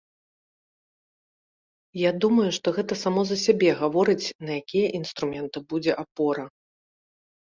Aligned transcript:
Я 2.03 2.11
думаю, 2.23 2.45
што 2.57 2.67
гэта 2.77 2.93
само 3.03 3.21
за 3.31 3.37
сябе 3.45 3.69
гаворыць, 3.81 4.31
на 4.47 4.51
якія 4.61 4.87
інструменты 5.01 5.57
будзе 5.75 5.91
апора. 6.05 6.43